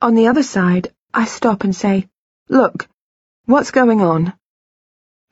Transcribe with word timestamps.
On 0.00 0.14
the 0.14 0.28
other 0.28 0.44
side, 0.44 0.94
I 1.12 1.24
stop 1.24 1.64
and 1.64 1.74
say, 1.74 2.08
Look, 2.48 2.88
what's 3.46 3.72
going 3.72 4.00
on? 4.00 4.32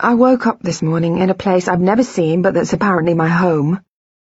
I 0.00 0.15
woke 0.15 0.49
up 0.49 0.61
this 0.61 0.83
morning 0.83 1.19
in 1.19 1.31
a 1.31 1.35
place 1.35 1.69
I've 1.69 1.81
never 1.81 2.02
seen 2.02 2.42
but 2.42 2.52
that's 2.52 2.73
apparently 2.73 3.15
my 3.15 3.29
home, 3.29 3.81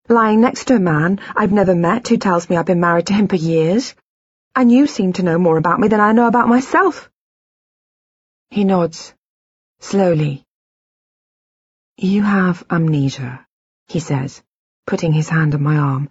lying 0.10 0.42
next 0.42 0.66
to 0.66 0.76
a 0.76 0.80
man 0.80 1.22
I've 1.34 1.54
never 1.54 1.74
met 1.74 2.10
who 2.10 2.18
tells 2.18 2.50
me 2.50 2.58
I've 2.58 2.66
been 2.66 2.82
married 2.82 3.08
to 3.08 3.14
him 3.14 3.30
for 3.30 3.38
years, 3.38 3.96
and 4.54 4.70
you 4.70 4.86
seem 4.86 5.14
to 5.14 5.24
know 5.24 5.40
more 5.40 5.58
about 5.58 5.80
me 5.80 5.88
than 5.88 6.02
I 6.02 6.12
know 6.12 6.28
about 6.28 6.50
myself. 6.50 7.10
He 8.50 8.66
nods, 8.66 9.14
slowly. 9.80 10.44
You 11.96 12.22
have 12.22 12.66
amnesia, 12.70 13.48
he 13.88 14.02
says, 14.02 14.44
putting 14.86 15.14
his 15.14 15.30
hand 15.30 15.56
on 15.56 15.64
my 15.64 15.78
arm. 15.78 16.10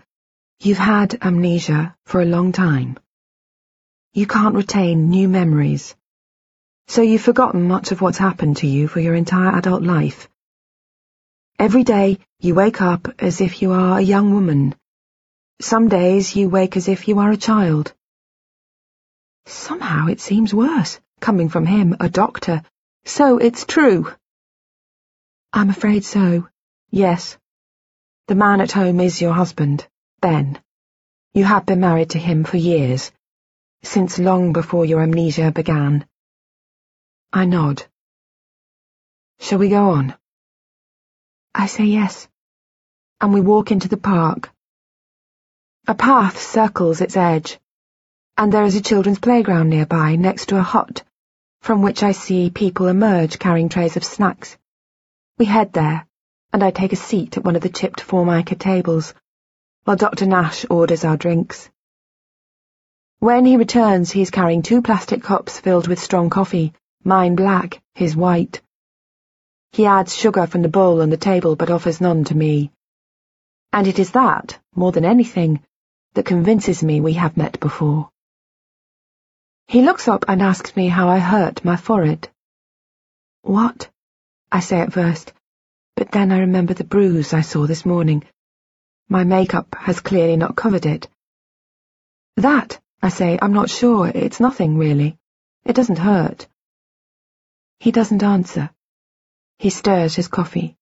You've 0.58 0.78
had 0.78 1.18
amnesia 1.20 1.94
for 2.06 2.22
a 2.22 2.32
long 2.36 2.52
time. 2.52 2.98
You 4.14 4.26
can't 4.26 4.54
retain 4.54 5.08
new 5.08 5.26
memories. 5.26 5.94
So 6.86 7.00
you've 7.00 7.22
forgotten 7.22 7.66
much 7.66 7.92
of 7.92 8.02
what's 8.02 8.18
happened 8.18 8.58
to 8.58 8.66
you 8.66 8.86
for 8.86 9.00
your 9.00 9.14
entire 9.14 9.56
adult 9.56 9.82
life. 9.82 10.28
Every 11.58 11.82
day 11.82 12.18
you 12.38 12.54
wake 12.54 12.82
up 12.82 13.08
as 13.18 13.40
if 13.40 13.62
you 13.62 13.72
are 13.72 13.98
a 13.98 14.02
young 14.02 14.34
woman. 14.34 14.74
Some 15.62 15.88
days 15.88 16.36
you 16.36 16.50
wake 16.50 16.76
as 16.76 16.88
if 16.88 17.08
you 17.08 17.20
are 17.20 17.30
a 17.30 17.38
child. 17.38 17.94
Somehow 19.46 20.08
it 20.08 20.20
seems 20.20 20.52
worse, 20.52 21.00
coming 21.20 21.48
from 21.48 21.64
him, 21.64 21.96
a 21.98 22.10
doctor. 22.10 22.62
So 23.06 23.38
it's 23.38 23.64
true. 23.64 24.12
I'm 25.54 25.70
afraid 25.70 26.04
so. 26.04 26.48
Yes. 26.90 27.38
The 28.28 28.34
man 28.34 28.60
at 28.60 28.72
home 28.72 29.00
is 29.00 29.22
your 29.22 29.32
husband, 29.32 29.88
Ben. 30.20 30.60
You 31.32 31.44
have 31.44 31.64
been 31.64 31.80
married 31.80 32.10
to 32.10 32.18
him 32.18 32.44
for 32.44 32.58
years, 32.58 33.10
since 33.82 34.18
long 34.18 34.52
before 34.52 34.84
your 34.84 35.02
amnesia 35.02 35.50
began. 35.52 36.06
I 37.32 37.44
nod. 37.44 37.84
Shall 39.40 39.58
we 39.58 39.68
go 39.68 39.90
on? 39.90 40.14
I 41.54 41.66
say 41.66 41.84
yes, 41.84 42.28
and 43.20 43.32
we 43.32 43.40
walk 43.40 43.70
into 43.70 43.88
the 43.88 43.96
park. 43.96 44.50
A 45.86 45.94
path 45.94 46.40
circles 46.40 47.00
its 47.00 47.16
edge 47.16 47.58
and 48.36 48.52
there 48.52 48.64
is 48.64 48.74
a 48.74 48.80
children's 48.80 49.18
playground 49.18 49.68
nearby 49.68 50.16
next 50.16 50.46
to 50.46 50.56
a 50.56 50.62
hut, 50.62 51.02
from 51.60 51.82
which 51.82 52.02
I 52.02 52.12
see 52.12 52.50
people 52.50 52.88
emerge 52.88 53.38
carrying 53.38 53.68
trays 53.68 53.96
of 53.96 54.04
snacks. 54.04 54.56
We 55.38 55.44
head 55.44 55.72
there, 55.72 56.06
and 56.52 56.64
I 56.64 56.70
take 56.70 56.92
a 56.92 56.96
seat 56.96 57.36
at 57.36 57.44
one 57.44 57.56
of 57.56 57.62
the 57.62 57.68
chipped 57.68 58.00
formica 58.00 58.54
tables, 58.54 59.14
while 59.84 59.96
Dr. 59.96 60.26
Nash 60.26 60.64
orders 60.70 61.04
our 61.04 61.16
drinks. 61.16 61.68
When 63.22 63.46
he 63.46 63.56
returns, 63.56 64.10
he 64.10 64.20
is 64.20 64.32
carrying 64.32 64.62
two 64.62 64.82
plastic 64.82 65.22
cups 65.22 65.60
filled 65.60 65.86
with 65.86 66.00
strong 66.00 66.28
coffee, 66.28 66.72
mine 67.04 67.36
black, 67.36 67.80
his 67.94 68.16
white. 68.16 68.60
He 69.70 69.86
adds 69.86 70.16
sugar 70.16 70.48
from 70.48 70.62
the 70.62 70.68
bowl 70.68 71.00
on 71.00 71.08
the 71.08 71.16
table 71.16 71.54
but 71.54 71.70
offers 71.70 72.00
none 72.00 72.24
to 72.24 72.36
me. 72.36 72.72
And 73.72 73.86
it 73.86 74.00
is 74.00 74.10
that, 74.10 74.58
more 74.74 74.90
than 74.90 75.04
anything, 75.04 75.62
that 76.14 76.24
convinces 76.24 76.82
me 76.82 77.00
we 77.00 77.12
have 77.12 77.36
met 77.36 77.60
before. 77.60 78.10
He 79.68 79.82
looks 79.82 80.08
up 80.08 80.24
and 80.26 80.42
asks 80.42 80.74
me 80.74 80.88
how 80.88 81.08
I 81.08 81.20
hurt 81.20 81.64
my 81.64 81.76
forehead. 81.76 82.28
What? 83.42 83.88
I 84.50 84.58
say 84.58 84.80
at 84.80 84.92
first, 84.92 85.32
but 85.94 86.10
then 86.10 86.32
I 86.32 86.40
remember 86.40 86.74
the 86.74 86.82
bruise 86.82 87.32
I 87.32 87.42
saw 87.42 87.68
this 87.68 87.86
morning. 87.86 88.24
My 89.08 89.22
makeup 89.22 89.76
has 89.78 90.00
clearly 90.00 90.36
not 90.36 90.56
covered 90.56 90.86
it. 90.86 91.06
That, 92.36 92.80
I 93.02 93.08
say, 93.08 93.38
I'm 93.42 93.52
not 93.52 93.68
sure. 93.68 94.06
It's 94.08 94.38
nothing, 94.38 94.78
really. 94.78 95.18
It 95.64 95.74
doesn't 95.74 95.98
hurt. 95.98 96.46
He 97.80 97.90
doesn't 97.90 98.22
answer. 98.22 98.70
He 99.58 99.70
stirs 99.70 100.14
his 100.14 100.28
coffee. 100.28 100.76